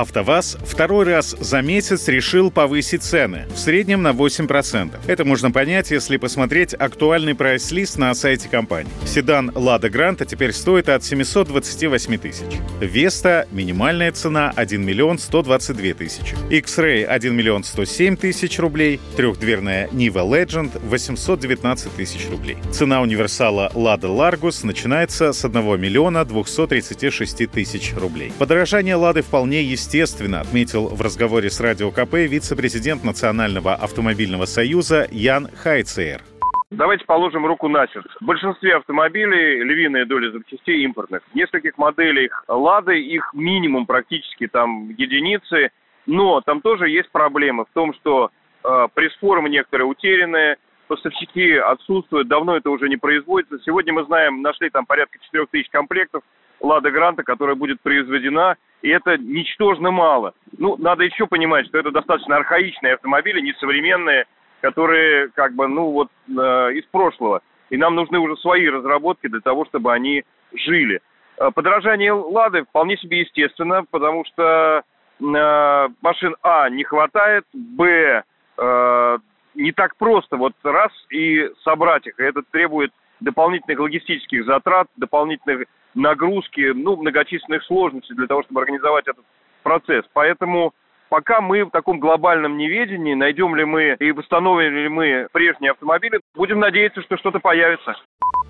[0.00, 4.94] АвтоВАЗ второй раз за месяц решил повысить цены, в среднем на 8%.
[5.06, 8.92] Это можно понять, если посмотреть актуальный прайс-лист на сайте компании.
[9.06, 12.60] Седан «Лада Гранта» теперь стоит от 728 тысяч.
[12.78, 16.36] Веста– минимальная цена 1 миллион 122 тысячи.
[16.50, 19.00] X-Ray– 1 миллион 107 тысяч рублей.
[19.16, 22.58] Трехдверная Niva Legend– 819 тысяч рублей.
[22.70, 28.30] Цена универсала «Лада Ларгус» начинается с 1 миллиона 236 тысяч рублей.
[28.38, 35.06] Подорожание «Лады» вполне естественно естественно, отметил в разговоре с Радио КП вице-президент Национального автомобильного союза
[35.12, 36.22] Ян Хайцер.
[36.70, 38.10] Давайте положим руку на сердце.
[38.20, 41.22] В большинстве автомобилей львиная доля запчастей импортных.
[41.30, 45.70] В нескольких моделях «Лады» их минимум практически там единицы.
[46.06, 48.30] Но там тоже есть проблемы в том, что
[48.64, 50.56] э, пресс-формы некоторые утерянные,
[50.88, 53.60] поставщики отсутствуют, давно это уже не производится.
[53.64, 56.22] Сегодня мы знаем, нашли там порядка 4000 комплектов
[56.60, 60.34] «Лада Гранта», которая будет произведена и это ничтожно мало.
[60.58, 64.26] Ну, надо еще понимать, что это достаточно архаичные автомобили, несовременные,
[64.60, 66.32] которые как бы, ну вот, э,
[66.72, 67.40] из прошлого.
[67.70, 71.00] И нам нужны уже свои разработки для того, чтобы они жили.
[71.38, 74.82] Э, подорожание «Лады» вполне себе естественно, потому что
[75.20, 78.22] э, машин А не хватает, Б
[78.58, 79.18] э,
[79.54, 82.20] не так просто вот раз и собрать их.
[82.20, 89.08] И это требует дополнительных логистических затрат, дополнительных нагрузки, ну, многочисленных сложностей для того, чтобы организовать
[89.08, 89.24] этот
[89.62, 90.04] процесс.
[90.12, 90.74] Поэтому
[91.08, 96.20] пока мы в таком глобальном неведении, найдем ли мы и восстановим ли мы прежние автомобили,
[96.34, 97.96] будем надеяться, что что-то появится.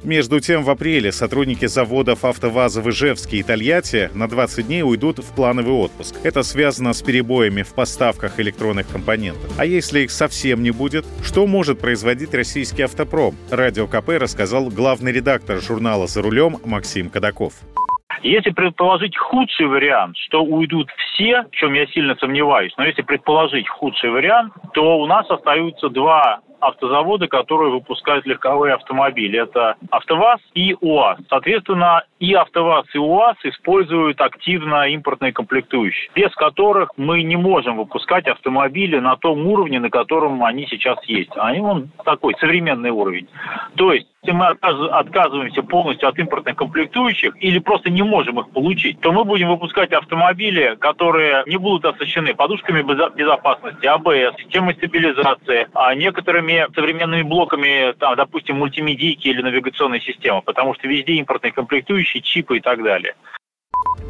[0.04, 5.18] Между тем, в апреле сотрудники заводов «АвтоВАЗа» в Ижевске и Тольятти на 20 дней уйдут
[5.18, 6.16] в плановый отпуск.
[6.22, 9.58] Это связано с перебоями в поставках электронных компонентов.
[9.58, 13.34] А если их совсем не будет, что может производить российский автопром?
[13.50, 17.54] Радио КП рассказал главный редактор журнала «За рулем» Максим Кадаков.
[18.22, 23.68] Если предположить худший вариант, что уйдут все, в чем я сильно сомневаюсь, но если предположить
[23.68, 29.40] худший вариант, то у нас остаются два автозаводы, которые выпускают легковые автомобили.
[29.40, 31.18] Это АвтоВАЗ и УАЗ.
[31.28, 38.26] Соответственно, и АвтоВАЗ, и УАЗ используют активно импортные комплектующие, без которых мы не можем выпускать
[38.26, 41.30] автомобили на том уровне, на котором они сейчас есть.
[41.36, 43.28] Они он такой современный уровень.
[43.76, 49.00] То есть если мы отказываемся полностью от импортных комплектующих или просто не можем их получить,
[49.00, 55.94] то мы будем выпускать автомобили, которые не будут оснащены подушками безопасности, АБС, системой стабилизации, а
[55.94, 62.58] некоторыми современными блоками, там, допустим, мультимедийки или навигационной системы, потому что везде импортные комплектующие, чипы
[62.58, 63.14] и так далее.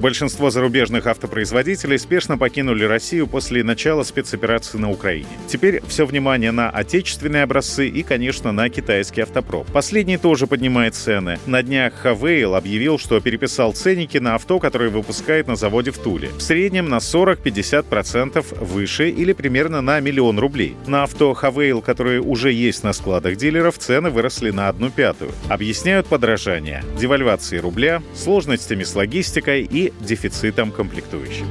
[0.00, 5.26] Большинство зарубежных автопроизводителей спешно покинули Россию после начала спецоперации на Украине.
[5.48, 9.64] Теперь все внимание на отечественные образцы и, конечно, на китайский автопром.
[9.72, 11.38] Последний тоже поднимает цены.
[11.46, 16.28] На днях Хавейл объявил, что переписал ценники на авто, которые выпускает на заводе в Туле.
[16.36, 20.76] В среднем на 40-50% выше или примерно на миллион рублей.
[20.86, 25.32] На авто Хавейл, которые уже есть на складах дилеров, цены выросли на одну пятую.
[25.48, 31.46] Объясняют подражание девальвации рубля, сложностями с логистикой и дефицитом комплектующих.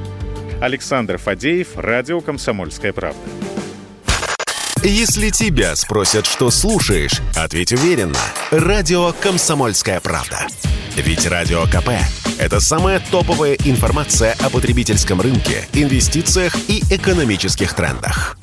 [0.62, 3.20] Александр Фадеев, Радио «Комсомольская правда».
[4.84, 8.20] Если тебя спросят, что слушаешь, ответь уверенно.
[8.52, 10.48] Радио «Комсомольская правда».
[10.96, 11.90] Ведь Радио КП–
[12.40, 18.38] это самая топовая информация о потребительском рынке, инвестициях и экономических трендах.